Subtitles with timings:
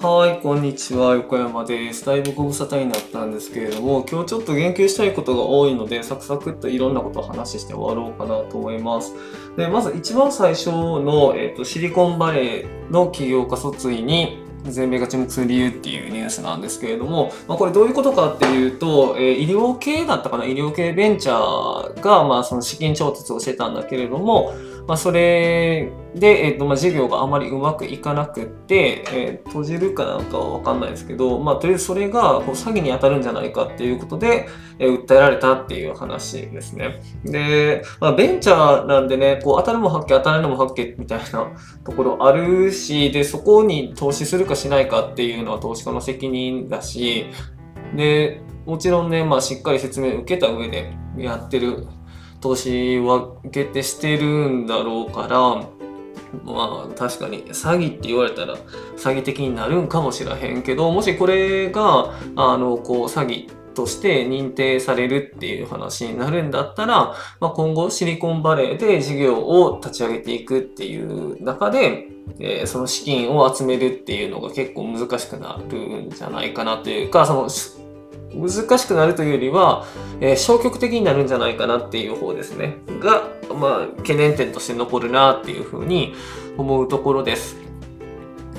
[0.00, 1.16] はい、こんにちは。
[1.16, 2.06] 横山です。
[2.06, 9.12] だいぶご無沙汰になったんですけれども、今日ちょっと言及したいことが多いので、サクサクっといろんなことを話して終わろうかなと思います。
[9.56, 20.44] で、まず一番最初の、えーと、シリコンバレーの起業家訴追に、全米が注目する理由っていうニュースなんですけれども、まあ、これどういうことかっていうと、えー、医療系だったかな？
[20.44, 24.52] 医療系ベンチャーが、まあ、その資金調達をしてたんだけれども、
[24.88, 34.48] まあ、それで、えーとまあ、事業があまりうまくいかなくって、えー、閉じるかなんかは分かんないですけど、まあ、とりあえずそれがこう詐欺に当たるんじゃないかっていうことで、
[34.78, 37.02] えー、訴えられたっていう話ですね。
[37.22, 41.52] で、まあ、ベンチャーなんでね、こう当たるも発見、当たるのも発見みたいな
[41.84, 47.26] ところあるし、で、そこに投資するかしないかっていうのは投資家の責任だし、
[47.94, 51.86] で、もちろんね、まあ、しっかり説明を受けた上でやってる
[52.40, 55.78] 投資は決定してるんだろうから、
[56.44, 58.56] まあ確かに詐欺って言われたら
[58.96, 72.08] 詐欺的になるんかもしれへんけど、もしこれが、あの、こう詐欺として認定されるっていう話になるんだったら、まあ、今後シリコンバレーで事業を立ち上げていくっていう中で、
[72.40, 77.48] えー、その資金を集めるっていうのが結構難しくなるんじゃないかなというか、その
[78.34, 79.86] 難しくなるというよりは、
[80.20, 82.78] えー、消極的になるんじゃないかなっていう方ですね。
[83.00, 83.22] が、
[83.54, 86.14] まあ、懸念点として残るなっていうふうに
[86.56, 87.67] 思うところです。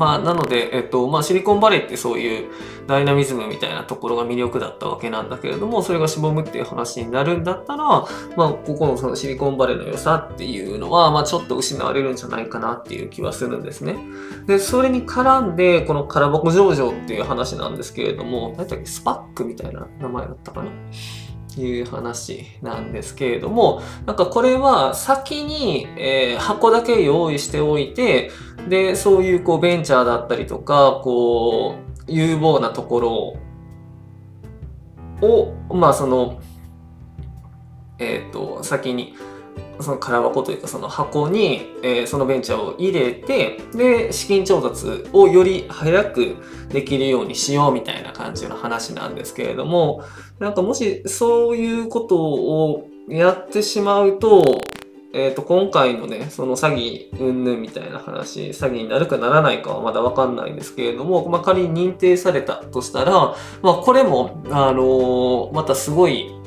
[0.00, 2.48] まあ、なので、えっと、まあ、シリコンバレーってそういう
[2.86, 8.06] ダイナミズムみたいなところが魅力だったわけなんだけれども、それがしぼむっていう話になるんだったら、ま
[8.46, 13.98] あ、ここのそのシリコンバレーの良さっていうのは、まあ、ちょっと失われるんじゃないかなっていう気はするんですね。
[14.46, 20.70] で、それに絡んで、この空箱上場っていう話なんですけれども、何だっけ、スパックみたいな名前だったかな？
[21.58, 28.30] いう話なんですけれども、なんかこれは先に、えー、箱だけ用意しておいて、
[28.68, 33.36] で、そういうこうベンチャーだったりとか、こう、有望なとこ
[35.22, 36.40] ろを、まあその、
[37.98, 39.14] えっ、ー、と、先に、
[39.82, 46.36] その空箱というかその箱に、えー、そのベンチャーを入れてで資金調達をより早く
[46.68, 50.04] できるようにしようみたいな感じの話なんですけれども
[50.38, 54.60] なんかもしそういうことをやってしまうと,、
[55.12, 66.39] えー、と今回のねその詐欺云々みたいな話詐欺になるかならないかはまだ分かんないんですけれども、まあ、仮に認定されたとしたら、まあ、これも、あのー、またすごい、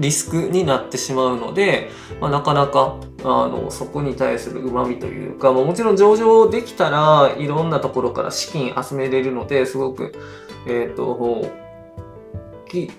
[0.00, 1.90] リスクになってしまうので、
[2.20, 10.12] まあ、なかなかあのそこに対するうまみというか、まあ、もちろん上場できたらいろんなところから資金集めれるのですごく、
[10.66, 11.60] えっ、ー、と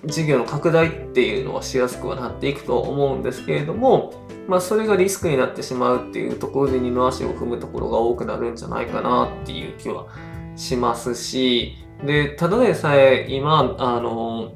[0.04, 4.12] 事業の拡大っていうのはしやすくはなっていくと思うんですけれども、
[4.46, 10.08] まあ、それがリスクになってしまうっていうところで二の足を踏むところが多くなるんじゃないかなっていう気は
[10.56, 14.52] しますしでただでさえ今あの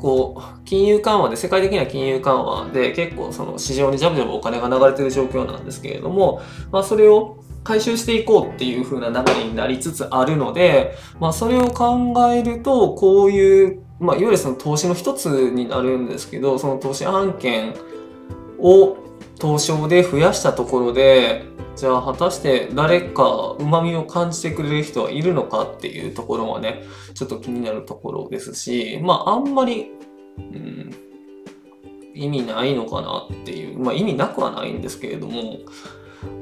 [0.00, 6.40] こう、金融緩和で、世界的な金融緩和で結構その市場にジャブジャブお金が流れてる状況なんですけれども、
[6.72, 17.74] まあそれを回収していこうっていう風な流れになりつつあるので、まあそれを考えると、こういう、まあいわゆるその投資の一つになるんですけど、その投資案件
[18.58, 18.96] を
[19.40, 21.44] 東証で増やしたところで、
[21.76, 26.82] じゃあ果たして誰か旨味を感じてくれる人はいるのかっていうところはね、
[27.14, 29.92] ちょっと気になるところですし、まああんまり、
[30.38, 30.94] うん、
[32.14, 35.58] 意味ないのかなっていう、まあ意味なくはないんですけれども、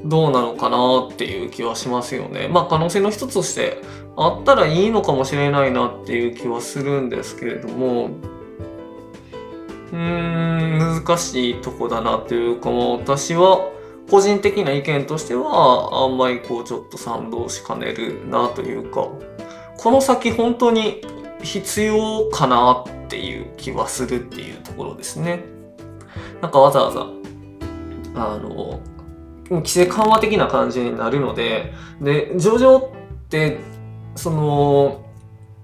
[0.03, 2.49] どうなのかなっていう気はしますよね。
[2.49, 3.81] まあ可能性の一つとして
[4.17, 8.09] あったらいいのかもしれないなっていう気はするんですけれども、
[9.91, 13.71] うん、難しいとこだなというか、もう私は
[14.09, 19.07] 個人的な意見としては、あんまりこうちょっと賛同しかねるなというか、
[19.77, 21.01] この先本当に
[21.41, 25.43] 必要かなっていう気はするっていうところですね。
[26.41, 27.07] なんかわざわざ、
[28.15, 28.79] あの、
[29.49, 32.81] 規制緩和的な感じになるので、で、上場っ
[33.29, 33.59] て、
[34.15, 35.05] その、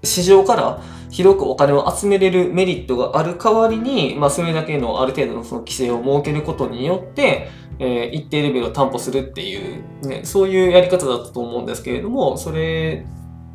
[0.02, 0.80] 市場から
[1.10, 7.48] 広くお金を集めれるメリットがある代わりに、まあ、それだけのある程度のその規制を設けることによって、
[7.78, 13.06] えー、一定レベルを担保するっていう、ね、そういうやり方だったと思うんですけれども、それ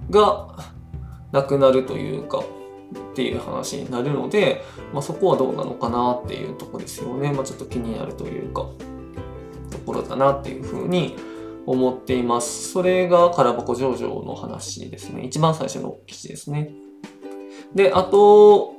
[0.09, 0.73] が
[1.31, 2.43] なくなるというか、
[3.11, 4.63] っていう話になるので、
[4.93, 7.31] まあ、そこはどうなのかなっていうとこですよね。
[7.31, 8.67] まあ、ちょっと気になるというか、
[9.69, 11.15] ところだなっていうふうに
[11.65, 12.71] 思っています。
[12.71, 15.23] それが空箱上場の話ですね。
[15.23, 16.73] 一番最初の記事ですね。
[17.75, 18.75] で、あと、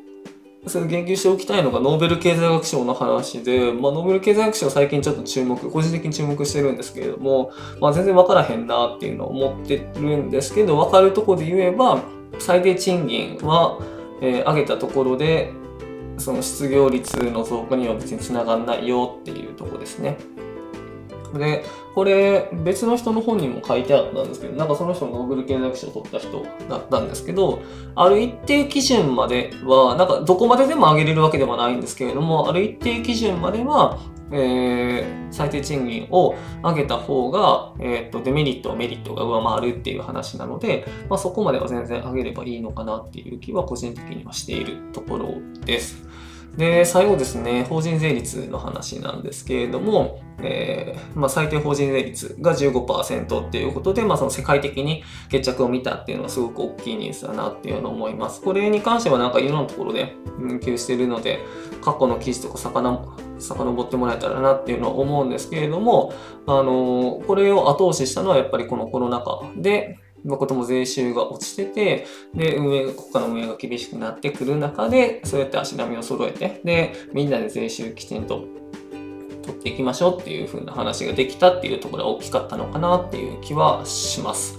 [0.66, 7.50] その言及しておきたいのがノーベル経済学賞の話で、まあ、ノーベル経済学賞最近ちょっと注目、個人的に注目してるんですけれども、
[7.80, 12.00] まあ、全然わからへんなっていうのを思ってるんですけど、わかるとこで言えば、
[12.38, 13.78] 最低賃金は、
[14.20, 15.52] えー、上げたところで、
[16.18, 20.18] その失業率の増加には別につながんないよっていうとこですね。
[21.38, 21.64] で、
[21.94, 27.62] これ別の人の本にも書いてあったんですけど、なんかその人もノーベル経済学賞を取った人だったんですけど、
[27.94, 33.98] ある一定基準までは、なんかどこまででも上げれるわけではないんですけれども、ある一定基準までは、
[34.32, 45.34] えー、最低賃金を上げた方が、えーと、デメリット、メリットが上回るっていう話なので、まあ、そこまでは全然上げればいいのかなっていう気は個人的にはしているところ
[45.66, 46.06] です。
[46.56, 58.42] で、最後ですね、法人税率の話なんですけれども、えー、まあ、最低法人税率が15%っていうことで、まあ、その世界的に決着を見たっていうのはすごく大きいニュースだなっていうのを思います。
[58.42, 61.38] これに関してはなんかいろんなところで研究してるので、
[61.80, 66.12] 過去の記事とか遡ってもらえたらなっていうのは思うんですけれども、
[66.46, 78.44] あのこれを後押ししたのはやっぱりこのコロナ禍で、誠も税収が落ちてて、で、運営、国家の運営が厳しくなってくる中で、そうやって足並みを揃えて、で、みんなで税収きちんと
[79.42, 84.58] 取っていきましょうっていう風な話ができたっていうところが大きかったのかなっていう気はします。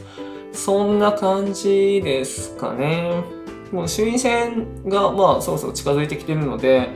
[0.51, 3.23] そんな感じですかね。
[3.71, 6.89] もう衆院選がまあそろそろ近づいてきてるので、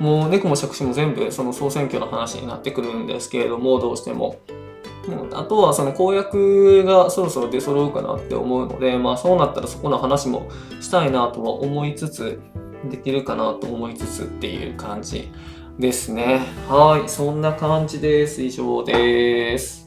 [0.00, 4.36] もう猫も借子も全部その総選挙の話になってくるんですけれども、どうしても。
[5.32, 10.48] あとはその公約がそろそろ出揃うかなって思うので、まあそうなったらそこの話も
[10.80, 12.40] したいなとは思いつつ、
[12.90, 15.30] できるかなと思いつつっていう感じ
[15.78, 16.42] ですね。
[16.68, 18.42] はい、そんな感じです。
[18.42, 19.83] 以上です。